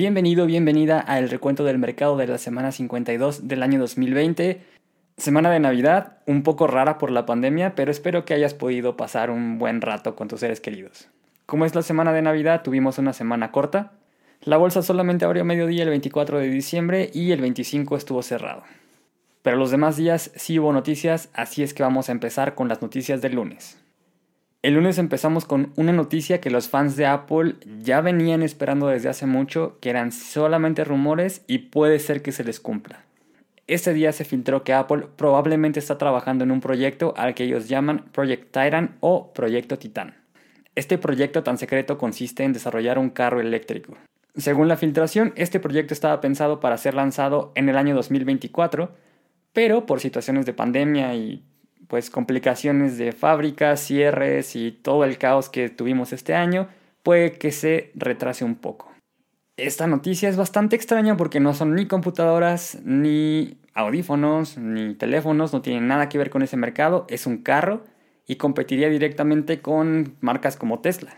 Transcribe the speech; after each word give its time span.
Bienvenido, 0.00 0.46
bienvenida 0.46 1.00
al 1.00 1.28
recuento 1.28 1.64
del 1.64 1.76
mercado 1.76 2.16
de 2.16 2.28
la 2.28 2.38
semana 2.38 2.70
52 2.70 3.48
del 3.48 3.64
año 3.64 3.80
2020. 3.80 4.60
Semana 5.16 5.50
de 5.50 5.58
Navidad, 5.58 6.18
un 6.24 6.44
poco 6.44 6.68
rara 6.68 6.98
por 6.98 7.10
la 7.10 7.26
pandemia, 7.26 7.74
pero 7.74 7.90
espero 7.90 8.24
que 8.24 8.32
hayas 8.32 8.54
podido 8.54 8.96
pasar 8.96 9.28
un 9.28 9.58
buen 9.58 9.80
rato 9.80 10.14
con 10.14 10.28
tus 10.28 10.38
seres 10.38 10.60
queridos. 10.60 11.08
Como 11.46 11.64
es 11.64 11.74
la 11.74 11.82
semana 11.82 12.12
de 12.12 12.22
Navidad, 12.22 12.62
tuvimos 12.62 12.98
una 12.98 13.12
semana 13.12 13.50
corta. 13.50 13.90
La 14.42 14.56
bolsa 14.56 14.82
solamente 14.82 15.24
abrió 15.24 15.44
mediodía 15.44 15.82
el 15.82 15.90
24 15.90 16.38
de 16.38 16.48
diciembre 16.48 17.10
y 17.12 17.32
el 17.32 17.40
25 17.40 17.96
estuvo 17.96 18.22
cerrado. 18.22 18.62
Pero 19.42 19.56
los 19.56 19.72
demás 19.72 19.96
días 19.96 20.30
sí 20.36 20.60
hubo 20.60 20.72
noticias, 20.72 21.28
así 21.32 21.64
es 21.64 21.74
que 21.74 21.82
vamos 21.82 22.08
a 22.08 22.12
empezar 22.12 22.54
con 22.54 22.68
las 22.68 22.82
noticias 22.82 23.20
del 23.20 23.34
lunes. 23.34 23.80
El 24.68 24.74
lunes 24.74 24.98
empezamos 24.98 25.46
con 25.46 25.72
una 25.76 25.94
noticia 25.94 26.42
que 26.42 26.50
los 26.50 26.68
fans 26.68 26.94
de 26.94 27.06
Apple 27.06 27.54
ya 27.80 28.02
venían 28.02 28.42
esperando 28.42 28.88
desde 28.88 29.08
hace 29.08 29.24
mucho, 29.24 29.78
que 29.80 29.88
eran 29.88 30.12
solamente 30.12 30.84
rumores 30.84 31.42
y 31.46 31.56
puede 31.70 31.98
ser 31.98 32.20
que 32.20 32.32
se 32.32 32.44
les 32.44 32.60
cumpla. 32.60 33.02
Este 33.66 33.94
día 33.94 34.12
se 34.12 34.26
filtró 34.26 34.64
que 34.64 34.74
Apple 34.74 35.06
probablemente 35.16 35.78
está 35.78 35.96
trabajando 35.96 36.44
en 36.44 36.50
un 36.50 36.60
proyecto 36.60 37.14
al 37.16 37.34
que 37.34 37.44
ellos 37.44 37.66
llaman 37.66 38.10
Project 38.12 38.52
Titan 38.52 38.98
o 39.00 39.32
Proyecto 39.32 39.78
Titán. 39.78 40.16
Este 40.74 40.98
proyecto 40.98 41.42
tan 41.42 41.56
secreto 41.56 41.96
consiste 41.96 42.44
en 42.44 42.52
desarrollar 42.52 42.98
un 42.98 43.08
carro 43.08 43.40
eléctrico. 43.40 43.96
Según 44.36 44.68
la 44.68 44.76
filtración, 44.76 45.32
este 45.36 45.60
proyecto 45.60 45.94
estaba 45.94 46.20
pensado 46.20 46.60
para 46.60 46.76
ser 46.76 46.92
lanzado 46.92 47.52
en 47.54 47.70
el 47.70 47.78
año 47.78 47.94
2024, 47.94 48.94
pero 49.54 49.86
por 49.86 50.00
situaciones 50.00 50.44
de 50.44 50.52
pandemia 50.52 51.14
y 51.14 51.42
pues 51.88 52.10
complicaciones 52.10 52.98
de 52.98 53.12
fábricas, 53.12 53.80
cierres 53.80 54.54
y 54.54 54.70
todo 54.70 55.04
el 55.04 55.18
caos 55.18 55.48
que 55.48 55.68
tuvimos 55.70 56.12
este 56.12 56.34
año, 56.34 56.68
puede 57.02 57.32
que 57.32 57.50
se 57.50 57.90
retrase 57.94 58.44
un 58.44 58.54
poco. 58.54 58.92
Esta 59.56 59.88
noticia 59.88 60.28
es 60.28 60.36
bastante 60.36 60.76
extraña 60.76 61.16
porque 61.16 61.40
no 61.40 61.52
son 61.52 61.74
ni 61.74 61.86
computadoras, 61.86 62.78
ni 62.84 63.56
audífonos, 63.74 64.56
ni 64.58 64.94
teléfonos, 64.94 65.52
no 65.52 65.62
tienen 65.62 65.88
nada 65.88 66.08
que 66.08 66.18
ver 66.18 66.30
con 66.30 66.42
ese 66.42 66.56
mercado, 66.56 67.06
es 67.08 67.26
un 67.26 67.38
carro 67.38 67.84
y 68.26 68.36
competiría 68.36 68.88
directamente 68.88 69.60
con 69.60 70.16
marcas 70.20 70.56
como 70.56 70.80
Tesla. 70.80 71.16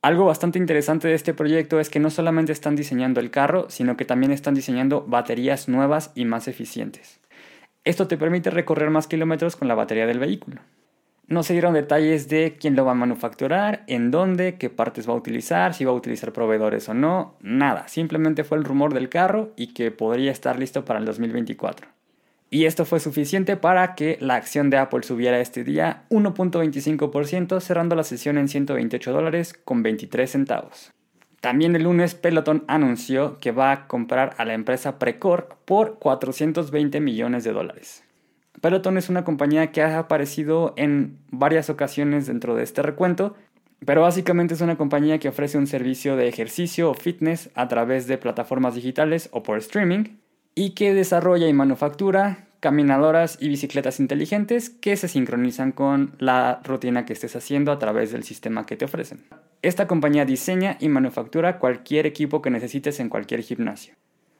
Algo 0.00 0.24
bastante 0.24 0.58
interesante 0.58 1.06
de 1.06 1.14
este 1.14 1.34
proyecto 1.34 1.78
es 1.78 1.88
que 1.88 2.00
no 2.00 2.10
solamente 2.10 2.50
están 2.50 2.74
diseñando 2.74 3.20
el 3.20 3.30
carro, 3.30 3.66
sino 3.68 3.96
que 3.96 4.04
también 4.04 4.32
están 4.32 4.54
diseñando 4.54 5.04
baterías 5.06 5.68
nuevas 5.68 6.10
y 6.16 6.24
más 6.24 6.48
eficientes. 6.48 7.20
Esto 7.84 8.06
te 8.06 8.16
permite 8.16 8.50
recorrer 8.50 8.90
más 8.90 9.08
kilómetros 9.08 9.56
con 9.56 9.66
la 9.66 9.74
batería 9.74 10.06
del 10.06 10.20
vehículo. 10.20 10.60
No 11.26 11.42
se 11.42 11.54
dieron 11.54 11.74
detalles 11.74 12.28
de 12.28 12.56
quién 12.60 12.76
lo 12.76 12.84
va 12.84 12.92
a 12.92 12.96
manufacturar, 12.96 13.84
en 13.86 14.10
dónde, 14.10 14.56
qué 14.56 14.70
partes 14.70 15.08
va 15.08 15.14
a 15.14 15.16
utilizar, 15.16 15.74
si 15.74 15.84
va 15.84 15.90
a 15.90 15.94
utilizar 15.94 16.32
proveedores 16.32 16.88
o 16.88 16.94
no, 16.94 17.36
nada. 17.40 17.88
Simplemente 17.88 18.44
fue 18.44 18.58
el 18.58 18.64
rumor 18.64 18.94
del 18.94 19.08
carro 19.08 19.52
y 19.56 19.68
que 19.68 19.90
podría 19.90 20.30
estar 20.30 20.58
listo 20.58 20.84
para 20.84 20.98
el 20.98 21.06
2024. 21.06 21.88
Y 22.50 22.66
esto 22.66 22.84
fue 22.84 23.00
suficiente 23.00 23.56
para 23.56 23.94
que 23.94 24.18
la 24.20 24.34
acción 24.34 24.68
de 24.68 24.76
Apple 24.76 25.02
subiera 25.04 25.40
este 25.40 25.64
día 25.64 26.04
1.25%, 26.10 27.60
cerrando 27.60 27.96
la 27.96 28.04
sesión 28.04 28.36
en 28.36 28.48
128 28.48 29.10
dólares 29.10 29.54
con 29.64 29.82
23 29.82 30.30
centavos. 30.30 30.92
También 31.42 31.74
el 31.74 31.82
lunes 31.82 32.14
Peloton 32.14 32.62
anunció 32.68 33.40
que 33.40 33.50
va 33.50 33.72
a 33.72 33.88
comprar 33.88 34.32
a 34.38 34.44
la 34.44 34.54
empresa 34.54 35.00
Precor 35.00 35.56
por 35.64 35.98
420 35.98 37.00
millones 37.00 37.42
de 37.42 37.52
dólares. 37.52 38.04
Peloton 38.60 38.96
es 38.96 39.08
una 39.08 39.24
compañía 39.24 39.72
que 39.72 39.82
ha 39.82 39.98
aparecido 39.98 40.72
en 40.76 41.18
varias 41.32 41.68
ocasiones 41.68 42.28
dentro 42.28 42.54
de 42.54 42.62
este 42.62 42.80
recuento, 42.82 43.34
pero 43.84 44.02
básicamente 44.02 44.54
es 44.54 44.60
una 44.60 44.76
compañía 44.76 45.18
que 45.18 45.30
ofrece 45.30 45.58
un 45.58 45.66
servicio 45.66 46.14
de 46.14 46.28
ejercicio 46.28 46.88
o 46.88 46.94
fitness 46.94 47.50
a 47.56 47.66
través 47.66 48.06
de 48.06 48.18
plataformas 48.18 48.76
digitales 48.76 49.28
o 49.32 49.42
por 49.42 49.58
streaming 49.58 50.18
y 50.54 50.70
que 50.70 50.94
desarrolla 50.94 51.48
y 51.48 51.52
manufactura 51.52 52.46
caminadoras 52.62 53.38
y 53.40 53.48
bicicletas 53.48 53.98
inteligentes 53.98 54.70
que 54.70 54.96
se 54.96 55.08
sincronizan 55.08 55.72
con 55.72 56.14
la 56.20 56.60
rutina 56.62 57.04
que 57.04 57.12
estés 57.12 57.34
haciendo 57.34 57.72
a 57.72 57.80
través 57.80 58.12
del 58.12 58.22
sistema 58.22 58.66
que 58.66 58.76
te 58.76 58.84
ofrecen. 58.84 59.24
Esta 59.62 59.88
compañía 59.88 60.24
diseña 60.24 60.76
y 60.78 60.88
manufactura 60.88 61.58
cualquier 61.58 62.06
equipo 62.06 62.40
que 62.40 62.50
necesites 62.50 63.00
en 63.00 63.08
cualquier 63.08 63.42
gimnasio. 63.42 63.96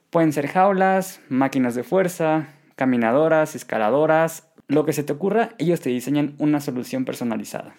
Pueden 0.09 0.31
ser 0.31 0.47
jaulas, 0.47 1.19
máquinas 1.27 1.75
de 1.75 1.83
fuerza, 1.83 2.47
caminadoras, 2.77 3.55
escaladoras, 3.55 4.47
lo 4.69 4.85
que 4.85 4.93
se 4.93 5.03
te 5.03 5.11
ocurra, 5.11 5.49
ellos 5.57 5.81
te 5.81 5.89
diseñan 5.89 6.35
una 6.37 6.61
solución 6.61 7.03
personalizada. 7.03 7.75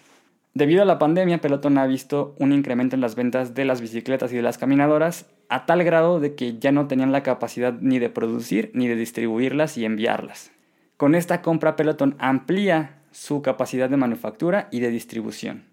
Debido 0.55 0.83
a 0.83 0.85
la 0.85 0.99
pandemia, 0.99 1.41
Peloton 1.41 1.77
ha 1.77 1.85
visto 1.85 2.33
un 2.39 2.53
incremento 2.53 2.95
en 2.95 3.01
las 3.01 3.15
ventas 3.15 3.53
de 3.55 3.65
las 3.65 3.81
bicicletas 3.81 4.31
y 4.31 4.37
de 4.37 4.41
las 4.41 4.57
caminadoras 4.57 5.25
a 5.49 5.65
tal 5.65 5.83
grado 5.83 6.21
de 6.21 6.35
que 6.35 6.57
ya 6.57 6.71
no 6.71 6.87
tenían 6.87 7.11
la 7.11 7.23
capacidad 7.23 7.73
ni 7.81 7.99
de 7.99 8.09
producir 8.09 8.71
ni 8.73 8.87
de 8.87 8.95
distribuirlas 8.95 9.77
y 9.77 9.83
enviarlas. 9.83 10.53
Con 10.95 11.13
esta 11.13 11.41
compra 11.41 11.75
Peloton 11.75 12.15
amplía 12.19 13.01
su 13.11 13.41
capacidad 13.41 13.89
de 13.89 13.97
manufactura 13.97 14.69
y 14.71 14.79
de 14.79 14.91
distribución. 14.91 15.65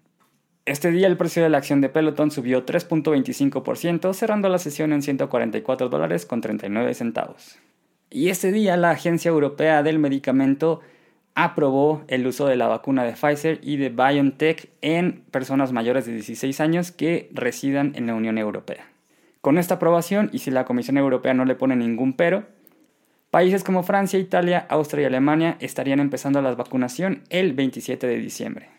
Este 0.65 0.91
día 0.91 1.07
el 1.07 1.15
precio 1.15 1.41
de 1.41 1.49
la 1.49 1.59
acción 1.59 1.79
de 1.79 1.87
Peloton 1.87 2.29
subió 2.29 2.65
3.25%, 2.65 4.13
cerrando 4.13 4.49
la 4.49 4.57
sesión 4.57 4.91
en 4.91 5.01
144 5.01 5.87
dólares 5.87 6.25
con 6.25 6.41
39 6.41 6.93
centavos. 6.93 7.57
Y 8.09 8.27
este 8.27 8.51
día 8.51 8.75
la 8.75 8.91
Agencia 8.91 9.29
Europea 9.29 9.81
del 9.81 9.99
Medicamento 9.99 10.81
aprobó 11.35 12.03
el 12.07 12.27
uso 12.27 12.45
de 12.45 12.55
la 12.55 12.67
vacuna 12.67 13.03
de 13.03 13.13
Pfizer 13.13 13.59
y 13.63 13.77
de 13.77 13.89
BioNTech 13.89 14.69
en 14.81 15.23
personas 15.31 15.71
mayores 15.71 16.05
de 16.05 16.13
16 16.13 16.59
años 16.59 16.91
que 16.91 17.29
residan 17.33 17.93
en 17.95 18.07
la 18.07 18.15
Unión 18.15 18.37
Europea. 18.37 18.87
Con 19.41 19.57
esta 19.57 19.75
aprobación, 19.75 20.29
y 20.31 20.39
si 20.39 20.51
la 20.51 20.65
Comisión 20.65 20.97
Europea 20.97 21.33
no 21.33 21.45
le 21.45 21.55
pone 21.55 21.75
ningún 21.75 22.13
pero, 22.13 22.45
países 23.29 23.63
como 23.63 23.83
Francia, 23.83 24.19
Italia, 24.19 24.65
Austria 24.69 25.03
y 25.03 25.05
Alemania 25.05 25.57
estarían 25.59 25.99
empezando 25.99 26.41
la 26.41 26.55
vacunación 26.55 27.23
el 27.29 27.53
27 27.53 28.07
de 28.07 28.17
diciembre. 28.17 28.69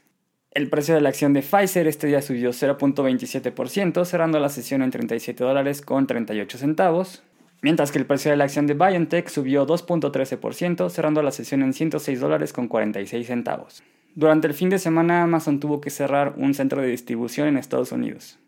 El 0.53 0.71
precio 0.71 0.95
de 0.95 1.01
la 1.01 1.09
acción 1.09 1.33
de 1.33 1.43
Pfizer 1.43 1.89
este 1.89 2.07
día 2.07 2.23
subió 2.23 2.51
0.27%, 2.51 4.05
cerrando 4.05 4.39
la 4.39 4.49
sesión 4.49 4.83
en 4.83 4.93
37 4.93 5.43
dólares 5.43 5.83
con 5.83 6.07
38 6.07 6.59
centavos, 6.59 7.25
mientras 7.65 7.91
que 7.91 7.99
el 7.99 8.05
precio 8.05 8.31
de 8.31 8.37
la 8.37 8.45
acción 8.45 8.67
de 8.67 8.75
BioNTech 8.75 9.27
subió 9.31 9.67
2.13%, 9.67 10.91
cerrando 10.91 11.23
la 11.23 11.31
sesión 11.31 11.63
en 11.63 11.73
106 11.73 12.21
dólares 12.21 12.53
con 12.53 12.69
46 12.69 13.27
centavos. 13.27 13.83
Durante 14.15 14.47
el 14.47 14.53
fin 14.53 14.69
de 14.69 14.79
semana 14.79 15.23
Amazon 15.23 15.61
tuvo 15.61 15.81
que 15.81 15.89
cerrar 15.89 16.35
un 16.37 16.53
centro 16.53 16.83
de 16.83 16.89
distribución 16.89 17.49
en 17.49 17.57
Estados 17.57 17.91
Unidos. 17.91 18.39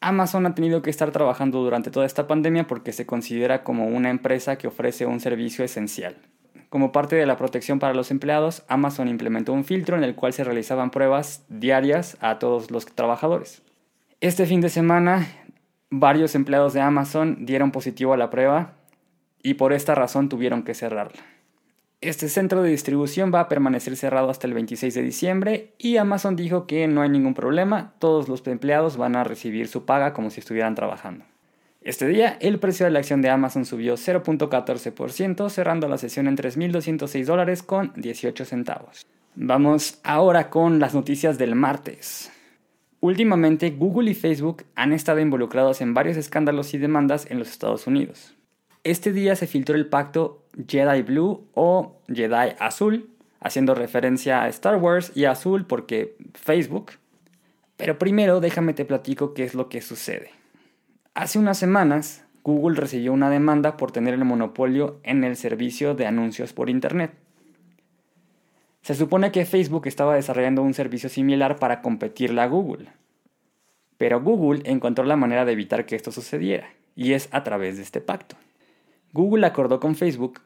Amazon 0.00 0.46
ha 0.46 0.56
tenido 0.56 0.82
que 0.82 0.90
estar 0.90 1.12
trabajando 1.12 1.62
durante 1.62 1.92
toda 1.92 2.06
esta 2.06 2.26
pandemia 2.26 2.66
porque 2.66 2.90
se 2.90 3.06
considera 3.06 3.62
como 3.62 3.86
una 3.86 4.10
empresa 4.10 4.58
que 4.58 4.66
ofrece 4.66 5.06
un 5.06 5.20
servicio 5.20 5.64
esencial. 5.64 6.16
Como 6.68 6.90
parte 6.90 7.14
de 7.14 7.26
la 7.26 7.36
protección 7.36 7.78
para 7.78 7.94
los 7.94 8.10
empleados, 8.10 8.64
Amazon 8.66 9.06
implementó 9.06 9.52
un 9.52 9.64
filtro 9.64 9.96
en 9.96 10.02
el 10.02 10.16
cual 10.16 10.32
se 10.32 10.42
realizaban 10.42 10.90
pruebas 10.90 11.44
diarias 11.48 12.16
a 12.20 12.40
todos 12.40 12.72
los 12.72 12.84
trabajadores. 12.86 13.62
Este 14.20 14.44
fin 14.44 14.60
de 14.60 14.70
semana, 14.70 15.28
varios 15.90 16.34
empleados 16.34 16.72
de 16.72 16.80
Amazon 16.80 17.46
dieron 17.46 17.72
positivo 17.72 18.12
a 18.12 18.16
la 18.16 18.30
prueba 18.30 18.74
y 19.42 19.54
por 19.54 19.72
esta 19.72 19.94
razón 19.94 20.28
tuvieron 20.28 20.62
que 20.62 20.74
cerrarla. 20.74 21.22
Este 22.00 22.28
centro 22.28 22.62
de 22.62 22.70
distribución 22.70 23.32
va 23.32 23.40
a 23.40 23.48
permanecer 23.48 23.96
cerrado 23.96 24.28
hasta 24.28 24.46
el 24.46 24.54
26 24.54 24.94
de 24.94 25.02
diciembre 25.02 25.72
y 25.78 25.96
Amazon 25.96 26.36
dijo 26.36 26.66
que 26.66 26.86
no 26.88 27.02
hay 27.02 27.08
ningún 27.08 27.34
problema, 27.34 27.94
todos 27.98 28.28
los 28.28 28.46
empleados 28.46 28.96
van 28.96 29.16
a 29.16 29.24
recibir 29.24 29.68
su 29.68 29.86
paga 29.86 30.12
como 30.12 30.30
si 30.30 30.40
estuvieran 30.40 30.74
trabajando. 30.74 31.24
Este 31.80 32.06
día 32.08 32.36
el 32.40 32.58
precio 32.58 32.84
de 32.84 32.90
la 32.90 32.98
acción 32.98 33.22
de 33.22 33.30
Amazon 33.30 33.64
subió 33.64 33.94
0.14%, 33.94 35.48
cerrando 35.48 35.88
la 35.88 35.98
sesión 35.98 36.26
en 36.26 36.36
3.206 36.36 37.24
dólares 37.24 37.62
con 37.62 37.92
18 37.96 38.44
centavos. 38.44 39.06
Vamos 39.36 40.00
ahora 40.02 40.50
con 40.50 40.80
las 40.80 40.94
noticias 40.94 41.38
del 41.38 41.54
martes. 41.54 42.32
Últimamente 43.00 43.70
Google 43.70 44.10
y 44.10 44.14
Facebook 44.14 44.64
han 44.74 44.92
estado 44.92 45.20
involucrados 45.20 45.80
en 45.80 45.94
varios 45.94 46.16
escándalos 46.16 46.72
y 46.74 46.78
demandas 46.78 47.30
en 47.30 47.38
los 47.38 47.48
Estados 47.48 47.86
Unidos. 47.86 48.34
Este 48.84 49.12
día 49.12 49.36
se 49.36 49.46
filtró 49.46 49.74
el 49.74 49.86
pacto 49.86 50.44
Jedi 50.68 51.02
Blue 51.02 51.46
o 51.54 52.00
Jedi 52.08 52.54
Azul, 52.58 53.10
haciendo 53.40 53.74
referencia 53.74 54.42
a 54.42 54.48
Star 54.48 54.76
Wars 54.76 55.12
y 55.14 55.24
Azul 55.24 55.66
porque 55.66 56.16
Facebook. 56.34 56.92
Pero 57.76 57.98
primero 57.98 58.40
déjame 58.40 58.72
te 58.72 58.84
platico 58.84 59.34
qué 59.34 59.44
es 59.44 59.54
lo 59.54 59.68
que 59.68 59.82
sucede. 59.82 60.30
Hace 61.14 61.38
unas 61.38 61.58
semanas, 61.58 62.24
Google 62.42 62.80
recibió 62.80 63.12
una 63.12 63.28
demanda 63.28 63.76
por 63.76 63.90
tener 63.90 64.14
el 64.14 64.24
monopolio 64.24 65.00
en 65.02 65.24
el 65.24 65.36
servicio 65.36 65.94
de 65.94 66.06
anuncios 66.06 66.52
por 66.52 66.70
Internet. 66.70 67.12
Se 68.86 68.94
supone 68.94 69.32
que 69.32 69.44
Facebook 69.44 69.88
estaba 69.88 70.14
desarrollando 70.14 70.62
un 70.62 70.72
servicio 70.72 71.08
similar 71.08 71.56
para 71.56 71.82
competirle 71.82 72.40
a 72.40 72.46
Google. 72.46 72.86
Pero 73.98 74.22
Google 74.22 74.62
encontró 74.64 75.04
la 75.04 75.16
manera 75.16 75.44
de 75.44 75.50
evitar 75.50 75.86
que 75.86 75.96
esto 75.96 76.12
sucediera, 76.12 76.68
y 76.94 77.14
es 77.14 77.28
a 77.32 77.42
través 77.42 77.78
de 77.78 77.82
este 77.82 78.00
pacto. 78.00 78.36
Google 79.12 79.44
acordó 79.44 79.80
con 79.80 79.96
Facebook 79.96 80.40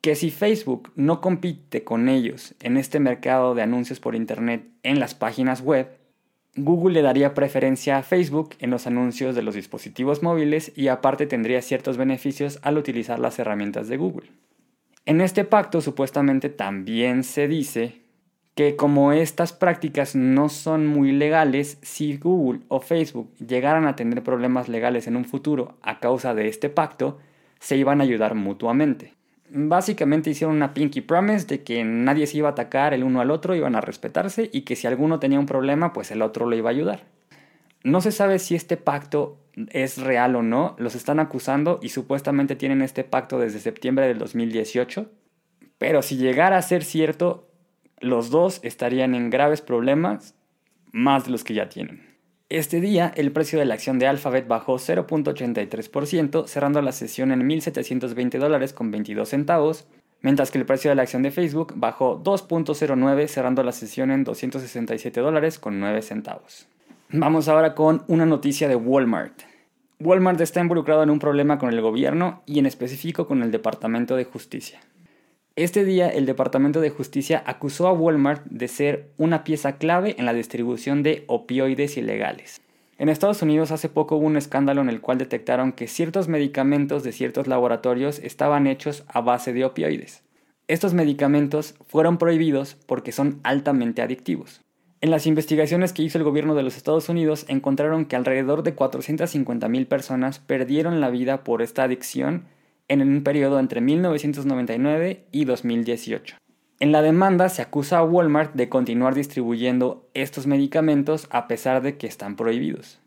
que 0.00 0.14
si 0.14 0.30
Facebook 0.30 0.90
no 0.94 1.20
compite 1.20 1.84
con 1.84 2.08
ellos 2.08 2.54
en 2.60 2.78
este 2.78 2.98
mercado 2.98 3.54
de 3.54 3.60
anuncios 3.60 4.00
por 4.00 4.14
Internet 4.14 4.64
en 4.82 4.98
las 4.98 5.14
páginas 5.14 5.60
web, 5.60 5.86
Google 6.56 6.94
le 6.94 7.02
daría 7.02 7.34
preferencia 7.34 7.98
a 7.98 8.02
Facebook 8.02 8.54
en 8.58 8.70
los 8.70 8.86
anuncios 8.86 9.34
de 9.34 9.42
los 9.42 9.54
dispositivos 9.54 10.22
móviles 10.22 10.72
y 10.74 10.88
aparte 10.88 11.26
tendría 11.26 11.60
ciertos 11.60 11.98
beneficios 11.98 12.58
al 12.62 12.78
utilizar 12.78 13.18
las 13.18 13.38
herramientas 13.38 13.88
de 13.88 13.98
Google. 13.98 14.30
En 15.08 15.22
este 15.22 15.46
pacto 15.46 15.80
supuestamente 15.80 16.50
también 16.50 17.24
se 17.24 17.48
dice 17.48 18.02
que 18.54 18.76
como 18.76 19.12
estas 19.12 19.54
prácticas 19.54 20.14
no 20.14 20.50
son 20.50 20.86
muy 20.86 21.12
legales, 21.12 21.78
si 21.80 22.18
Google 22.18 22.60
o 22.68 22.82
Facebook 22.82 23.34
llegaran 23.36 23.86
a 23.86 23.96
tener 23.96 24.22
problemas 24.22 24.68
legales 24.68 25.06
en 25.06 25.16
un 25.16 25.24
futuro 25.24 25.78
a 25.80 25.98
causa 25.98 26.34
de 26.34 26.48
este 26.48 26.68
pacto, 26.68 27.16
se 27.58 27.78
iban 27.78 28.02
a 28.02 28.04
ayudar 28.04 28.34
mutuamente. 28.34 29.14
Básicamente 29.48 30.28
hicieron 30.28 30.56
una 30.56 30.74
pinky 30.74 31.00
promise 31.00 31.46
de 31.46 31.62
que 31.62 31.84
nadie 31.84 32.26
se 32.26 32.36
iba 32.36 32.50
a 32.50 32.52
atacar 32.52 32.92
el 32.92 33.02
uno 33.02 33.22
al 33.22 33.30
otro, 33.30 33.54
iban 33.54 33.76
a 33.76 33.80
respetarse 33.80 34.50
y 34.52 34.60
que 34.60 34.76
si 34.76 34.86
alguno 34.86 35.18
tenía 35.20 35.40
un 35.40 35.46
problema, 35.46 35.94
pues 35.94 36.10
el 36.10 36.20
otro 36.20 36.44
lo 36.44 36.54
iba 36.54 36.68
a 36.68 36.72
ayudar. 36.72 37.04
No 37.82 38.02
se 38.02 38.12
sabe 38.12 38.38
si 38.38 38.56
este 38.56 38.76
pacto 38.76 39.37
es 39.70 39.98
real 39.98 40.36
o 40.36 40.42
no, 40.42 40.76
los 40.78 40.94
están 40.94 41.20
acusando 41.20 41.78
y 41.82 41.88
supuestamente 41.88 42.56
tienen 42.56 42.82
este 42.82 43.04
pacto 43.04 43.38
desde 43.38 43.58
septiembre 43.60 44.06
del 44.06 44.18
2018, 44.18 45.10
pero 45.78 46.02
si 46.02 46.16
llegara 46.16 46.58
a 46.58 46.62
ser 46.62 46.84
cierto, 46.84 47.48
los 48.00 48.30
dos 48.30 48.60
estarían 48.62 49.14
en 49.14 49.30
graves 49.30 49.60
problemas, 49.60 50.34
más 50.92 51.24
de 51.24 51.30
los 51.30 51.44
que 51.44 51.54
ya 51.54 51.68
tienen. 51.68 52.06
Este 52.48 52.80
día, 52.80 53.12
el 53.14 53.30
precio 53.30 53.58
de 53.58 53.66
la 53.66 53.74
acción 53.74 53.98
de 53.98 54.06
Alphabet 54.06 54.48
bajó 54.48 54.76
0.83%, 54.76 56.46
cerrando 56.46 56.80
la 56.80 56.92
sesión 56.92 57.30
en 57.30 57.46
1.720 57.46 58.38
dólares 58.38 58.72
con 58.72 58.90
22 58.90 59.28
centavos, 59.28 59.86
mientras 60.22 60.50
que 60.50 60.58
el 60.58 60.64
precio 60.64 60.90
de 60.90 60.94
la 60.94 61.02
acción 61.02 61.22
de 61.22 61.30
Facebook 61.30 61.74
bajó 61.76 62.22
2.09, 62.22 63.26
cerrando 63.28 63.62
la 63.62 63.72
sesión 63.72 64.10
en 64.10 64.24
267 64.24 65.20
dólares 65.20 65.58
con 65.58 65.78
9 65.78 66.00
centavos. 66.00 66.66
Vamos 67.10 67.48
ahora 67.48 67.74
con 67.74 68.04
una 68.06 68.26
noticia 68.26 68.68
de 68.68 68.76
Walmart. 68.76 69.40
Walmart 69.98 70.38
está 70.42 70.60
involucrado 70.60 71.02
en 71.02 71.08
un 71.08 71.18
problema 71.18 71.58
con 71.58 71.70
el 71.70 71.80
gobierno 71.80 72.42
y 72.44 72.58
en 72.58 72.66
específico 72.66 73.26
con 73.26 73.42
el 73.42 73.50
Departamento 73.50 74.14
de 74.14 74.26
Justicia. 74.26 74.80
Este 75.56 75.86
día 75.86 76.10
el 76.10 76.26
Departamento 76.26 76.82
de 76.82 76.90
Justicia 76.90 77.42
acusó 77.46 77.88
a 77.88 77.94
Walmart 77.94 78.44
de 78.44 78.68
ser 78.68 79.08
una 79.16 79.42
pieza 79.42 79.78
clave 79.78 80.16
en 80.18 80.26
la 80.26 80.34
distribución 80.34 81.02
de 81.02 81.24
opioides 81.28 81.96
ilegales. 81.96 82.60
En 82.98 83.08
Estados 83.08 83.40
Unidos 83.40 83.70
hace 83.70 83.88
poco 83.88 84.16
hubo 84.16 84.26
un 84.26 84.36
escándalo 84.36 84.82
en 84.82 84.90
el 84.90 85.00
cual 85.00 85.16
detectaron 85.16 85.72
que 85.72 85.88
ciertos 85.88 86.28
medicamentos 86.28 87.04
de 87.04 87.12
ciertos 87.12 87.46
laboratorios 87.46 88.18
estaban 88.18 88.66
hechos 88.66 89.04
a 89.08 89.22
base 89.22 89.54
de 89.54 89.64
opioides. 89.64 90.24
Estos 90.66 90.92
medicamentos 90.92 91.74
fueron 91.86 92.18
prohibidos 92.18 92.74
porque 92.84 93.12
son 93.12 93.40
altamente 93.44 94.02
adictivos. 94.02 94.60
En 95.00 95.12
las 95.12 95.26
investigaciones 95.26 95.92
que 95.92 96.02
hizo 96.02 96.18
el 96.18 96.24
gobierno 96.24 96.56
de 96.56 96.64
los 96.64 96.76
Estados 96.76 97.08
Unidos 97.08 97.44
encontraron 97.48 98.04
que 98.04 98.16
alrededor 98.16 98.64
de 98.64 98.74
450.000 98.74 99.86
personas 99.86 100.40
perdieron 100.40 101.00
la 101.00 101.08
vida 101.08 101.44
por 101.44 101.62
esta 101.62 101.84
adicción 101.84 102.46
en 102.88 103.02
un 103.02 103.22
periodo 103.22 103.60
entre 103.60 103.80
1999 103.80 105.24
y 105.30 105.44
2018. 105.44 106.36
En 106.80 106.90
la 106.90 107.02
demanda 107.02 107.48
se 107.48 107.62
acusa 107.62 107.98
a 107.98 108.04
Walmart 108.04 108.54
de 108.54 108.68
continuar 108.68 109.14
distribuyendo 109.14 110.08
estos 110.14 110.48
medicamentos 110.48 111.28
a 111.30 111.46
pesar 111.46 111.80
de 111.82 111.96
que 111.96 112.08
están 112.08 112.34
prohibidos. 112.34 112.98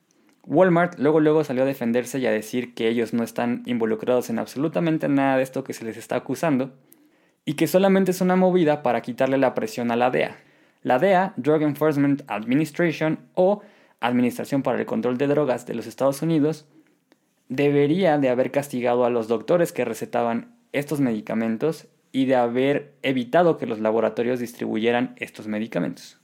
Walmart 0.45 0.97
luego 0.97 1.19
luego 1.19 1.43
salió 1.43 1.63
a 1.63 1.67
defenderse 1.67 2.19
y 2.19 2.25
a 2.25 2.31
decir 2.31 2.73
que 2.73 2.87
ellos 2.87 3.13
no 3.13 3.23
están 3.23 3.63
involucrados 3.65 4.29
en 4.29 4.39
absolutamente 4.39 5.09
nada 5.09 5.37
de 5.37 5.43
esto 5.43 5.63
que 5.65 5.73
se 5.73 5.83
les 5.83 5.97
está 5.97 6.15
acusando 6.15 6.71
y 7.43 7.53
que 7.53 7.67
solamente 7.67 8.11
es 8.11 8.21
una 8.21 8.37
movida 8.37 8.81
para 8.81 9.01
quitarle 9.01 9.37
la 9.37 9.53
presión 9.53 9.91
a 9.91 9.97
la 9.97 10.09
DEA. 10.09 10.37
La 10.83 10.99
DEA, 10.99 11.33
Drug 11.37 11.61
Enforcement 11.61 12.23
Administration 12.27 13.19
o 13.33 13.61
Administración 13.99 14.63
para 14.63 14.79
el 14.79 14.85
Control 14.85 15.17
de 15.17 15.27
Drogas 15.27 15.65
de 15.65 15.75
los 15.75 15.85
Estados 15.85 16.21
Unidos, 16.21 16.65
debería 17.49 18.17
de 18.17 18.29
haber 18.29 18.51
castigado 18.51 19.05
a 19.05 19.09
los 19.09 19.27
doctores 19.27 19.71
que 19.71 19.85
recetaban 19.85 20.55
estos 20.71 21.01
medicamentos 21.01 21.87
y 22.11 22.25
de 22.25 22.35
haber 22.35 22.93
evitado 23.03 23.57
que 23.57 23.67
los 23.67 23.79
laboratorios 23.79 24.39
distribuyeran 24.39 25.15
estos 25.17 25.47
medicamentos. 25.47 26.19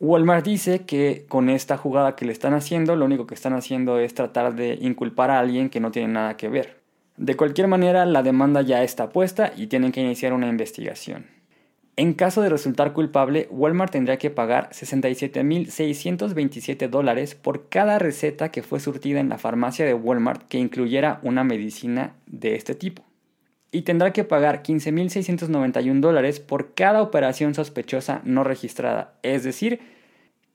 Walmart 0.00 0.44
dice 0.44 0.84
que 0.84 1.26
con 1.28 1.48
esta 1.48 1.76
jugada 1.76 2.14
que 2.14 2.24
le 2.24 2.32
están 2.32 2.54
haciendo, 2.54 2.94
lo 2.94 3.04
único 3.04 3.26
que 3.26 3.34
están 3.34 3.52
haciendo 3.52 3.98
es 3.98 4.14
tratar 4.14 4.54
de 4.54 4.78
inculpar 4.80 5.30
a 5.30 5.40
alguien 5.40 5.70
que 5.70 5.80
no 5.80 5.90
tiene 5.90 6.12
nada 6.12 6.36
que 6.36 6.48
ver. 6.48 6.80
De 7.16 7.36
cualquier 7.36 7.66
manera, 7.66 8.06
la 8.06 8.22
demanda 8.22 8.62
ya 8.62 8.84
está 8.84 9.08
puesta 9.08 9.52
y 9.56 9.66
tienen 9.66 9.90
que 9.90 10.00
iniciar 10.00 10.32
una 10.32 10.48
investigación. 10.48 11.37
En 11.98 12.14
caso 12.14 12.40
de 12.42 12.48
resultar 12.48 12.92
culpable, 12.92 13.48
Walmart 13.50 13.90
tendría 13.90 14.18
que 14.18 14.30
pagar 14.30 14.70
67.627 14.70 16.88
dólares 16.88 17.34
por 17.34 17.68
cada 17.68 17.98
receta 17.98 18.52
que 18.52 18.62
fue 18.62 18.78
surtida 18.78 19.18
en 19.18 19.28
la 19.28 19.36
farmacia 19.36 19.84
de 19.84 19.94
Walmart 19.94 20.46
que 20.46 20.58
incluyera 20.58 21.18
una 21.24 21.42
medicina 21.42 22.14
de 22.26 22.54
este 22.54 22.76
tipo. 22.76 23.02
Y 23.72 23.82
tendrá 23.82 24.12
que 24.12 24.22
pagar 24.22 24.62
15.691 24.62 25.98
dólares 25.98 26.38
por 26.38 26.72
cada 26.74 27.02
operación 27.02 27.54
sospechosa 27.54 28.20
no 28.22 28.44
registrada. 28.44 29.14
Es 29.24 29.42
decir, 29.42 29.80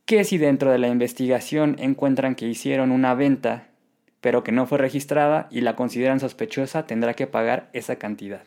que 0.06 0.24
si 0.24 0.38
dentro 0.38 0.72
de 0.72 0.78
la 0.78 0.88
investigación 0.88 1.76
encuentran 1.78 2.36
que 2.36 2.48
hicieron 2.48 2.90
una 2.90 3.16
venta 3.16 3.68
pero 4.22 4.46
que 4.46 4.54
no 4.54 4.66
fue 4.66 4.78
registrada 4.78 5.50
y 5.52 5.60
la 5.60 5.76
consideran 5.76 6.22
sospechosa, 6.22 6.88
tendrá 6.88 7.14
que 7.14 7.28
pagar 7.28 7.70
esa 7.74 7.98
cantidad. 7.98 8.44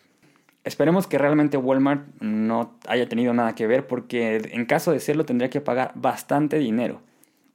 Esperemos 0.67 1.07
que 1.07 1.17
realmente 1.17 1.57
Walmart 1.57 2.09
no 2.19 2.75
haya 2.89 3.09
tenido 3.09 3.33
nada 3.33 3.55
que 3.55 3.69
ver 3.69 3.87
porque 3.87 4.51
en 4.51 4.67
caso 4.67 4.91
de 4.91 4.99
serlo 4.99 5.25
tendría 5.25 5.49
que 5.49 5.61
pagar 5.61 5.93
bastante 5.95 6.59
dinero. 6.59 7.01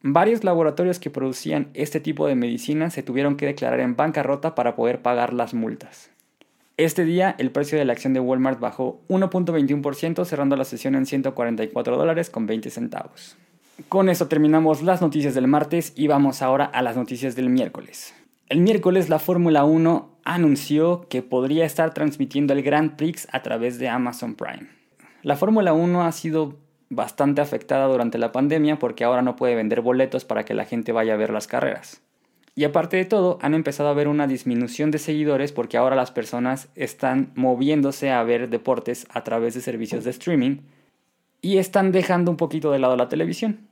Varios 0.01 0.45
laboratorios 0.45 0.97
que 0.97 1.09
producían 1.09 1.67
este 1.73 1.99
tipo 1.99 2.25
de 2.25 2.35
medicinas 2.35 2.93
se 2.93 3.03
tuvieron 3.03 3.35
que 3.35 3.47
declarar 3.47 3.81
en 3.81 3.97
bancarrota 3.97 4.55
para 4.55 4.77
poder 4.77 5.01
pagar 5.01 5.33
las 5.33 5.53
multas. 5.53 6.09
Este 6.77 7.03
día 7.03 7.35
el 7.37 7.51
precio 7.51 7.77
de 7.77 7.83
la 7.83 7.91
acción 7.91 8.13
de 8.13 8.21
Walmart 8.21 8.61
bajó 8.61 9.01
1.21% 9.09 10.23
cerrando 10.23 10.55
la 10.55 10.63
sesión 10.63 10.95
en 10.95 11.05
144 11.05 11.97
dólares 11.97 12.29
con 12.29 12.45
20 12.47 12.69
centavos. 12.69 13.35
Con 13.89 14.07
eso 14.07 14.29
terminamos 14.29 14.83
las 14.83 15.01
noticias 15.01 15.35
del 15.35 15.49
martes 15.49 15.91
y 15.97 16.07
vamos 16.07 16.41
ahora 16.41 16.63
a 16.63 16.81
las 16.81 16.95
noticias 16.95 17.35
del 17.35 17.49
miércoles. 17.49 18.13
El 18.47 18.61
miércoles 18.61 19.09
la 19.09 19.19
Fórmula 19.19 19.65
1 19.65 20.10
anunció 20.23 21.07
que 21.09 21.21
podría 21.21 21.65
estar 21.65 21.93
transmitiendo 21.93 22.53
el 22.53 22.63
Grand 22.63 22.95
Prix 22.95 23.27
a 23.31 23.41
través 23.41 23.79
de 23.79 23.89
Amazon 23.89 24.35
Prime. 24.35 24.67
La 25.23 25.35
Fórmula 25.35 25.73
1 25.73 26.03
ha 26.03 26.11
sido 26.11 26.57
bastante 26.89 27.41
afectada 27.41 27.87
durante 27.87 28.17
la 28.17 28.31
pandemia 28.31 28.77
porque 28.77 29.03
ahora 29.03 29.21
no 29.21 29.35
puede 29.35 29.55
vender 29.55 29.81
boletos 29.81 30.25
para 30.25 30.43
que 30.43 30.53
la 30.53 30.65
gente 30.65 30.91
vaya 30.91 31.13
a 31.13 31.17
ver 31.17 31.31
las 31.31 31.47
carreras. 31.47 32.01
Y 32.53 32.65
aparte 32.65 32.97
de 32.97 33.05
todo, 33.05 33.39
han 33.41 33.53
empezado 33.53 33.89
a 33.89 33.93
ver 33.93 34.09
una 34.09 34.27
disminución 34.27 34.91
de 34.91 34.99
seguidores 34.99 35.53
porque 35.53 35.77
ahora 35.77 35.95
las 35.95 36.11
personas 36.11 36.67
están 36.75 37.31
moviéndose 37.35 38.11
a 38.11 38.21
ver 38.23 38.49
deportes 38.49 39.07
a 39.09 39.23
través 39.23 39.53
de 39.53 39.61
servicios 39.61 40.03
de 40.03 40.11
streaming 40.11 40.57
y 41.41 41.57
están 41.57 41.91
dejando 41.91 42.29
un 42.29 42.37
poquito 42.37 42.71
de 42.71 42.79
lado 42.79 42.97
la 42.97 43.07
televisión. 43.07 43.70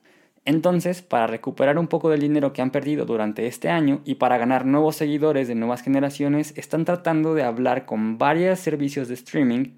Entonces, 0.49 1.03
para 1.03 1.27
recuperar 1.27 1.77
un 1.77 1.85
poco 1.85 2.09
del 2.09 2.21
dinero 2.21 2.53
que 2.53 2.63
han 2.63 2.71
perdido 2.71 3.05
durante 3.05 3.45
este 3.45 3.69
año 3.69 4.01
y 4.03 4.15
para 4.15 4.39
ganar 4.39 4.65
nuevos 4.65 4.95
seguidores 4.95 5.47
de 5.47 5.53
nuevas 5.53 5.83
generaciones, 5.83 6.55
están 6.57 6.85
tratando 6.85 7.35
de 7.35 7.43
hablar 7.43 7.85
con 7.85 8.17
varios 8.17 8.59
servicios 8.59 9.07
de 9.07 9.13
streaming 9.13 9.73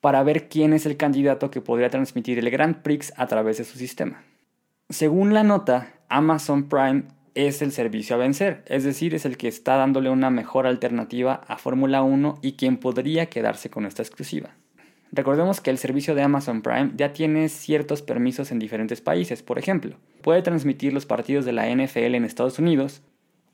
para 0.00 0.22
ver 0.22 0.48
quién 0.48 0.72
es 0.72 0.86
el 0.86 0.96
candidato 0.96 1.50
que 1.50 1.60
podría 1.60 1.90
transmitir 1.90 2.38
el 2.38 2.50
Grand 2.50 2.80
Prix 2.80 3.12
a 3.18 3.26
través 3.26 3.58
de 3.58 3.64
su 3.64 3.76
sistema. 3.76 4.22
Según 4.88 5.34
la 5.34 5.42
nota, 5.42 5.92
Amazon 6.08 6.70
Prime 6.70 7.02
es 7.34 7.60
el 7.60 7.70
servicio 7.70 8.16
a 8.16 8.18
vencer, 8.18 8.64
es 8.66 8.82
decir, 8.82 9.14
es 9.14 9.26
el 9.26 9.36
que 9.36 9.48
está 9.48 9.76
dándole 9.76 10.08
una 10.08 10.30
mejor 10.30 10.66
alternativa 10.66 11.42
a 11.48 11.58
Fórmula 11.58 12.02
1 12.02 12.38
y 12.40 12.52
quien 12.52 12.78
podría 12.78 13.26
quedarse 13.26 13.68
con 13.68 13.84
esta 13.84 14.00
exclusiva. 14.00 14.54
Recordemos 15.14 15.60
que 15.60 15.70
el 15.70 15.78
servicio 15.78 16.16
de 16.16 16.22
Amazon 16.22 16.60
Prime 16.60 16.90
ya 16.96 17.12
tiene 17.12 17.48
ciertos 17.48 18.02
permisos 18.02 18.50
en 18.50 18.58
diferentes 18.58 19.00
países. 19.00 19.44
Por 19.44 19.60
ejemplo, 19.60 19.94
puede 20.22 20.42
transmitir 20.42 20.92
los 20.92 21.06
partidos 21.06 21.44
de 21.44 21.52
la 21.52 21.72
NFL 21.72 22.16
en 22.16 22.24
Estados 22.24 22.58
Unidos, 22.58 23.00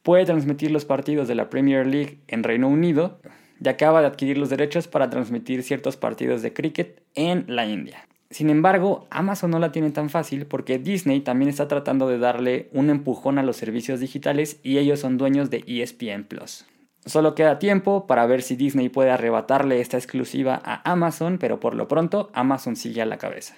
puede 0.02 0.24
transmitir 0.24 0.70
los 0.70 0.86
partidos 0.86 1.28
de 1.28 1.34
la 1.34 1.50
Premier 1.50 1.86
League 1.86 2.18
en 2.28 2.44
Reino 2.44 2.66
Unido 2.66 3.20
y 3.62 3.68
acaba 3.68 4.00
de 4.00 4.06
adquirir 4.06 4.38
los 4.38 4.48
derechos 4.48 4.88
para 4.88 5.10
transmitir 5.10 5.62
ciertos 5.62 5.98
partidos 5.98 6.40
de 6.40 6.54
cricket 6.54 7.02
en 7.14 7.44
la 7.46 7.66
India. 7.66 8.08
Sin 8.30 8.48
embargo, 8.48 9.06
Amazon 9.10 9.50
no 9.50 9.58
la 9.58 9.70
tiene 9.70 9.90
tan 9.90 10.08
fácil 10.08 10.46
porque 10.46 10.78
Disney 10.78 11.20
también 11.20 11.50
está 11.50 11.68
tratando 11.68 12.08
de 12.08 12.16
darle 12.16 12.70
un 12.72 12.88
empujón 12.88 13.38
a 13.38 13.42
los 13.42 13.58
servicios 13.58 14.00
digitales 14.00 14.60
y 14.62 14.78
ellos 14.78 15.00
son 15.00 15.18
dueños 15.18 15.50
de 15.50 15.62
ESPN 15.66 16.24
Plus. 16.24 16.64
Solo 17.10 17.34
queda 17.34 17.58
tiempo 17.58 18.06
para 18.06 18.24
ver 18.26 18.40
si 18.40 18.54
Disney 18.54 18.88
puede 18.88 19.10
arrebatarle 19.10 19.80
esta 19.80 19.96
exclusiva 19.96 20.62
a 20.64 20.88
Amazon, 20.88 21.38
pero 21.38 21.58
por 21.58 21.74
lo 21.74 21.88
pronto 21.88 22.30
Amazon 22.34 22.76
sigue 22.76 23.02
a 23.02 23.04
la 23.04 23.18
cabeza. 23.18 23.56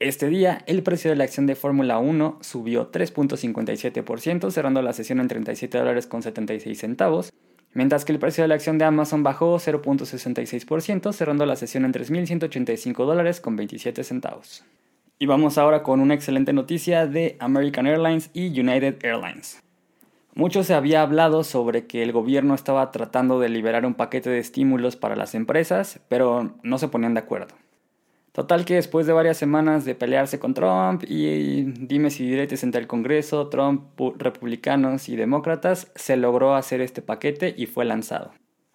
Este 0.00 0.28
día, 0.28 0.58
el 0.66 0.82
precio 0.82 1.08
de 1.08 1.16
la 1.16 1.22
acción 1.22 1.46
de 1.46 1.54
Fórmula 1.54 1.98
1 1.98 2.38
subió 2.40 2.90
3.57%, 2.90 4.50
cerrando 4.50 4.82
la 4.82 4.92
sesión 4.92 5.20
en 5.20 5.28
37 5.28 5.78
dólares 5.78 6.08
con 6.08 6.24
76 6.24 6.76
centavos, 6.76 7.32
mientras 7.74 8.04
que 8.04 8.10
el 8.10 8.18
precio 8.18 8.42
de 8.42 8.48
la 8.48 8.56
acción 8.56 8.76
de 8.78 8.86
Amazon 8.86 9.22
bajó 9.22 9.54
0.66%, 9.54 11.12
cerrando 11.12 11.46
la 11.46 11.54
sesión 11.54 11.84
en 11.84 11.92
3.185 11.92 13.06
dólares 13.06 13.40
con 13.40 13.54
27 13.54 14.02
centavos. 14.02 14.64
Y 15.20 15.26
vamos 15.26 15.58
ahora 15.58 15.84
con 15.84 16.00
una 16.00 16.14
excelente 16.14 16.52
noticia 16.52 17.06
de 17.06 17.36
American 17.38 17.86
Airlines 17.86 18.30
y 18.32 18.48
United 18.58 18.96
Airlines. 19.04 19.62
Mucho 20.36 20.64
se 20.64 20.74
había 20.74 21.00
hablado 21.00 21.44
sobre 21.44 21.86
que 21.86 22.02
el 22.02 22.10
gobierno 22.10 22.56
estaba 22.56 22.90
tratando 22.90 23.38
de 23.38 23.48
liberar 23.48 23.86
un 23.86 23.94
paquete 23.94 24.30
de 24.30 24.40
estímulos 24.40 24.96
para 24.96 25.14
las 25.14 25.36
empresas, 25.36 26.00
pero 26.08 26.56
no 26.64 26.78
se 26.78 26.88
ponían 26.88 27.14
de 27.14 27.20
acuerdo. 27.20 27.54
Total 28.32 28.64
que 28.64 28.74
después 28.74 29.06
de 29.06 29.12
varias 29.12 29.36
semanas 29.36 29.84
de 29.84 29.94
pelearse 29.94 30.40
con 30.40 30.52
Trump 30.52 31.04
y 31.06 31.62
dimes 31.62 32.18
y 32.18 32.26
diretes 32.26 32.64
entre 32.64 32.80
el 32.80 32.88
Congreso, 32.88 33.46
Trump, 33.46 34.00
republicanos 34.18 35.08
y 35.08 35.14
demócratas, 35.14 35.92
se 35.94 36.16
logró 36.16 36.56
hacer 36.56 36.80
este 36.80 37.00
paquete 37.00 37.54
y 37.56 37.66
fue 37.66 37.84
lanzado. 37.84 38.32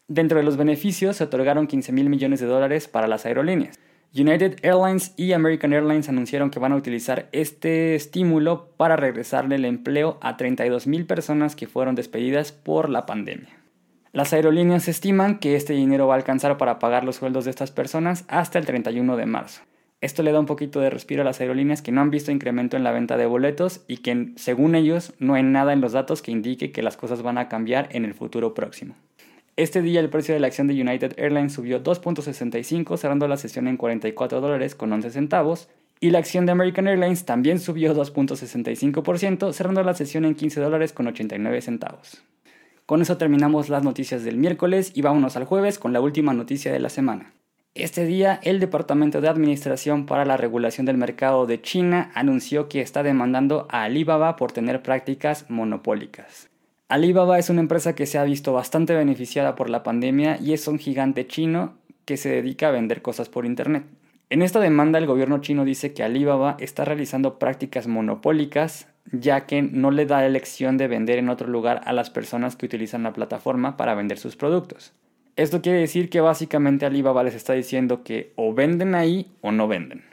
Dentro 0.07 0.37
de 0.37 0.45
los 0.45 0.55
beneficios 0.55 1.17
se 1.17 1.25
otorgaron 1.25 1.67
15 1.67 1.91
mil 1.91 2.09
millones 2.09 2.39
de 2.39 2.45
dólares 2.45 2.87
para 2.87 3.07
las 3.07 3.25
aerolíneas. 3.25 3.77
United 4.15 4.57
Airlines 4.63 5.13
y 5.17 5.33
American 5.33 5.71
Airlines 5.71 6.09
anunciaron 6.09 6.49
que 6.49 6.57
van 6.57 6.71
a 6.71 6.75
utilizar 6.75 7.29
este 7.31 7.93
estímulo 7.93 8.69
para 8.75 8.95
regresarle 8.95 9.55
el 9.55 9.65
empleo 9.65 10.17
a 10.21 10.35
32.000 10.35 11.05
personas 11.05 11.55
que 11.55 11.67
fueron 11.67 11.93
despedidas 11.93 12.51
por 12.51 12.89
la 12.89 13.05
pandemia. 13.05 13.59
Las 14.11 14.33
aerolíneas 14.33 14.87
estiman 14.87 15.37
que 15.37 15.55
este 15.55 15.73
dinero 15.73 16.07
va 16.07 16.15
a 16.15 16.17
alcanzar 16.17 16.57
para 16.57 16.79
pagar 16.79 17.03
los 17.03 17.17
sueldos 17.17 17.45
de 17.45 17.51
estas 17.51 17.69
personas 17.69 18.25
hasta 18.27 18.57
el 18.57 18.65
31 18.65 19.15
de 19.15 19.27
marzo. 19.27 19.61
Esto 20.01 20.23
le 20.23 20.31
da 20.31 20.39
un 20.39 20.47
poquito 20.47 20.79
de 20.79 20.89
respiro 20.89 21.21
a 21.21 21.25
las 21.25 21.39
aerolíneas 21.39 21.83
que 21.83 21.91
no 21.91 22.01
han 22.01 22.09
visto 22.09 22.31
incremento 22.31 22.77
en 22.77 22.83
la 22.83 22.91
venta 22.91 23.15
de 23.15 23.27
boletos 23.27 23.83
y 23.87 23.97
que, 23.97 24.31
según 24.37 24.73
ellos, 24.73 25.13
no 25.19 25.35
hay 25.35 25.43
nada 25.43 25.73
en 25.73 25.81
los 25.81 25.91
datos 25.91 26.23
que 26.23 26.31
indique 26.31 26.71
que 26.71 26.81
las 26.81 26.97
cosas 26.97 27.21
van 27.21 27.37
a 27.37 27.47
cambiar 27.47 27.89
en 27.91 28.05
el 28.05 28.15
futuro 28.15 28.55
próximo. 28.55 28.95
Este 29.59 29.81
día 29.81 29.99
el 29.99 30.09
precio 30.09 30.33
de 30.33 30.39
la 30.39 30.47
acción 30.47 30.67
de 30.67 30.81
United 30.81 31.15
Airlines 31.17 31.51
subió 31.51 31.83
2.65 31.83 32.95
cerrando 32.95 33.27
la 33.27 33.35
sesión 33.35 33.67
en 33.67 33.75
44 33.75 34.39
dólares 34.39 34.73
con 34.73 34.93
11 34.93 35.11
centavos 35.11 35.67
y 35.99 36.11
la 36.11 36.19
acción 36.19 36.45
de 36.45 36.53
American 36.53 36.87
Airlines 36.87 37.25
también 37.25 37.59
subió 37.59 37.93
2.65% 37.93 39.51
cerrando 39.51 39.83
la 39.83 39.95
sesión 39.95 40.23
en 40.23 40.35
15 40.35 40.61
dólares 40.61 40.93
con 40.93 41.07
89 41.07 41.61
centavos. 41.61 42.23
Con 42.85 43.01
eso 43.01 43.17
terminamos 43.17 43.67
las 43.67 43.83
noticias 43.83 44.23
del 44.23 44.37
miércoles 44.37 44.93
y 44.95 45.01
vámonos 45.01 45.35
al 45.35 45.43
jueves 45.43 45.77
con 45.77 45.91
la 45.91 45.99
última 45.99 46.33
noticia 46.33 46.71
de 46.71 46.79
la 46.79 46.87
semana. 46.87 47.33
Este 47.75 48.05
día, 48.05 48.39
el 48.43 48.61
Departamento 48.61 49.19
de 49.19 49.27
Administración 49.27 50.05
para 50.05 50.23
la 50.23 50.37
Regulación 50.37 50.85
del 50.85 50.95
Mercado 50.95 51.45
de 51.47 51.61
China 51.61 52.11
anunció 52.15 52.69
que 52.69 52.79
está 52.79 53.03
demandando 53.03 53.67
a 53.69 53.83
Alibaba 53.83 54.37
por 54.37 54.53
tener 54.53 54.81
prácticas 54.81 55.49
monopólicas. 55.49 56.48
Alibaba 56.89 57.37
es 57.37 57.51
una 57.51 57.61
empresa 57.61 57.93
que 57.93 58.07
se 58.07 58.17
ha 58.17 58.23
visto 58.23 58.51
bastante 58.51 58.95
beneficiada 58.95 59.53
por 59.53 59.69
la 59.69 59.83
pandemia 59.83 60.39
y 60.41 60.53
es 60.53 60.67
un 60.67 60.79
gigante 60.79 61.27
chino 61.27 61.75
que 62.05 62.17
se 62.17 62.29
dedica 62.29 62.69
a 62.69 62.71
vender 62.71 63.03
cosas 63.03 63.29
por 63.29 63.45
Internet. 63.45 63.83
En 64.31 64.41
esta 64.41 64.59
demanda 64.59 64.97
el 64.97 65.05
gobierno 65.05 65.37
chino 65.37 65.65
dice 65.65 65.93
que 65.93 66.01
Alibaba 66.01 66.57
está 66.59 66.85
realizando 66.85 67.37
prácticas 67.37 67.85
monopólicas 67.85 68.87
ya 69.11 69.45
que 69.45 69.61
no 69.61 69.91
le 69.91 70.07
da 70.07 70.25
elección 70.25 70.77
de 70.77 70.87
vender 70.87 71.19
en 71.19 71.29
otro 71.29 71.47
lugar 71.47 71.81
a 71.85 71.93
las 71.93 72.09
personas 72.09 72.55
que 72.55 72.65
utilizan 72.65 73.03
la 73.03 73.13
plataforma 73.13 73.77
para 73.77 73.93
vender 73.93 74.17
sus 74.17 74.35
productos. 74.35 74.91
Esto 75.35 75.61
quiere 75.61 75.77
decir 75.77 76.09
que 76.09 76.21
básicamente 76.21 76.87
Alibaba 76.87 77.23
les 77.23 77.35
está 77.35 77.53
diciendo 77.53 78.03
que 78.03 78.33
o 78.35 78.55
venden 78.55 78.95
ahí 78.95 79.31
o 79.41 79.51
no 79.51 79.67
venden. 79.67 80.03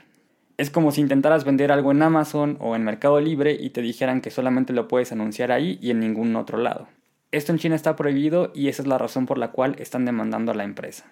Es 0.57 0.71
como 0.71 0.91
si 0.91 1.01
intentaras 1.01 1.45
vender 1.45 1.71
algo 1.71 1.91
en 1.91 2.01
Amazon 2.01 2.57
o 2.59 2.75
en 2.75 2.83
Mercado 2.83 3.21
Libre 3.21 3.55
y 3.59 3.69
te 3.69 3.83
dijeran 3.83 4.21
que 4.21 4.31
solamente 4.31 4.73
lo 4.73 4.87
puedes 4.87 5.11
anunciar 5.11 5.51
ahí 5.51 5.77
y 5.81 5.91
en 5.91 5.99
ningún 5.99 6.35
otro 6.35 6.57
lado. 6.57 6.87
Esto 7.31 7.51
en 7.51 7.59
China 7.59 7.75
está 7.75 7.95
prohibido 7.95 8.51
y 8.55 8.67
esa 8.67 8.81
es 8.81 8.87
la 8.87 8.97
razón 8.97 9.27
por 9.27 9.37
la 9.37 9.51
cual 9.51 9.75
están 9.77 10.05
demandando 10.05 10.51
a 10.51 10.55
la 10.55 10.63
empresa. 10.63 11.05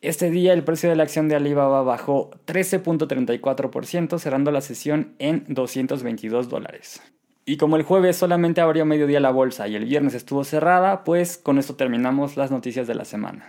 Este 0.00 0.30
día 0.30 0.52
el 0.52 0.62
precio 0.62 0.90
de 0.90 0.96
la 0.96 1.02
acción 1.02 1.28
de 1.28 1.34
Alibaba 1.34 1.82
bajó 1.82 2.30
13.34%, 2.46 4.18
cerrando 4.18 4.52
la 4.52 4.60
sesión 4.60 5.14
en 5.18 5.44
222 5.48 6.48
dólares. 6.48 7.02
Y 7.46 7.56
como 7.56 7.76
el 7.76 7.82
jueves 7.82 8.16
solamente 8.16 8.60
abrió 8.60 8.84
mediodía 8.84 9.18
la 9.18 9.30
bolsa 9.30 9.66
y 9.66 9.74
el 9.74 9.86
viernes 9.86 10.14
estuvo 10.14 10.44
cerrada, 10.44 11.02
pues 11.02 11.36
con 11.36 11.58
esto 11.58 11.74
terminamos 11.74 12.36
las 12.36 12.50
noticias 12.50 12.86
de 12.86 12.94
la 12.94 13.04
semana. 13.04 13.48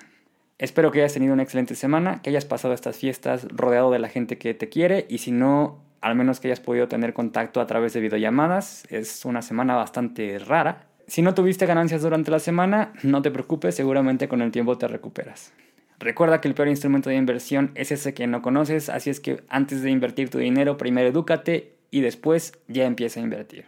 Espero 0.58 0.92
que 0.92 1.00
hayas 1.00 1.14
tenido 1.14 1.34
una 1.34 1.44
excelente 1.44 1.76
semana, 1.76 2.22
que 2.22 2.30
hayas 2.30 2.46
pasado 2.46 2.74
estas 2.74 2.96
fiestas 2.96 3.46
rodeado 3.50 3.92
de 3.92 4.00
la 4.00 4.08
gente 4.08 4.38
que 4.38 4.54
te 4.54 4.70
quiere 4.70 5.06
y 5.10 5.18
si 5.18 5.32
no, 5.32 5.84
al 6.00 6.16
menos 6.16 6.40
que 6.40 6.48
hayas 6.48 6.62
podido 6.62 6.88
tener 6.88 7.14
contacto 7.14 7.60
a 7.60 7.68
través 7.68 7.92
de 7.92 8.00
videollamadas. 8.00 8.86
Es 8.90 9.26
una 9.26 9.42
semana 9.42 9.76
bastante 9.76 10.40
rara. 10.40 10.88
Si 11.08 11.22
no 11.22 11.34
tuviste 11.34 11.66
ganancias 11.66 12.02
durante 12.02 12.32
la 12.32 12.40
semana, 12.40 12.94
no 13.04 13.22
te 13.22 13.32
preocupes, 13.32 13.76
seguramente 13.76 14.30
con 14.30 14.42
el 14.42 14.52
tiempo 14.52 14.78
te 14.78 14.88
recuperas. 14.88 15.52
Recuerda 16.00 16.40
que 16.40 16.48
el 16.48 16.56
peor 16.56 16.70
instrumento 16.70 17.10
de 17.10 17.18
inversión 17.18 17.72
es 17.76 17.92
ese 17.92 18.14
que 18.14 18.26
no 18.26 18.42
conoces, 18.42 18.90
así 18.90 19.10
es 19.10 19.20
que 19.20 19.44
antes 19.50 19.82
de 19.82 19.92
invertir 19.92 20.30
tu 20.30 20.38
dinero, 20.38 20.78
primero 20.78 21.10
edúcate 21.10 21.74
y 21.92 22.02
después 22.02 22.54
ya 22.68 22.86
empieza 22.86 23.20
a 23.20 23.24
invertir. 23.24 23.66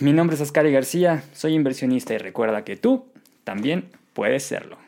Mi 0.00 0.12
nombre 0.12 0.36
es 0.36 0.42
Ascari 0.42 0.72
García, 0.72 1.22
soy 1.32 1.54
inversionista 1.54 2.14
y 2.14 2.18
recuerda 2.18 2.64
que 2.64 2.76
tú 2.76 3.06
también 3.44 3.90
puedes 4.12 4.42
serlo. 4.42 4.83